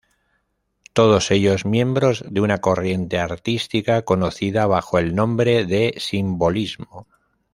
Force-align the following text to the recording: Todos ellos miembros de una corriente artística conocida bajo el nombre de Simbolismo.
Todos 0.93 1.29
ellos 1.29 1.63
miembros 1.67 2.25
de 2.27 2.41
una 2.41 2.57
corriente 2.57 3.19
artística 3.19 4.01
conocida 4.01 4.65
bajo 4.65 4.97
el 4.97 5.13
nombre 5.13 5.67
de 5.67 5.93
Simbolismo. 5.97 7.07